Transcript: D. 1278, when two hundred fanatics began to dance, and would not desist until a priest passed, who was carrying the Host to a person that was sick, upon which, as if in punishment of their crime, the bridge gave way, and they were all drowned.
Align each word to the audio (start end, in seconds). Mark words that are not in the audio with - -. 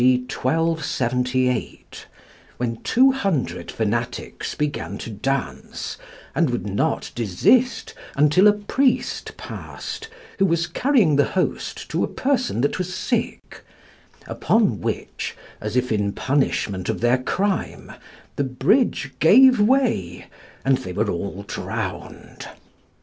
D. 0.01 0.21
1278, 0.27 2.07
when 2.57 2.77
two 2.77 3.11
hundred 3.11 3.69
fanatics 3.69 4.55
began 4.55 4.97
to 4.97 5.11
dance, 5.11 5.95
and 6.33 6.49
would 6.49 6.65
not 6.65 7.11
desist 7.13 7.93
until 8.15 8.47
a 8.47 8.53
priest 8.53 9.37
passed, 9.37 10.09
who 10.39 10.47
was 10.47 10.65
carrying 10.65 11.17
the 11.17 11.25
Host 11.25 11.87
to 11.91 12.03
a 12.03 12.07
person 12.07 12.61
that 12.61 12.79
was 12.79 12.91
sick, 12.91 13.63
upon 14.25 14.79
which, 14.81 15.37
as 15.61 15.75
if 15.75 15.91
in 15.91 16.13
punishment 16.13 16.89
of 16.89 17.01
their 17.01 17.19
crime, 17.19 17.91
the 18.37 18.43
bridge 18.43 19.11
gave 19.19 19.59
way, 19.59 20.25
and 20.65 20.79
they 20.79 20.93
were 20.93 21.11
all 21.11 21.43
drowned. 21.43 22.47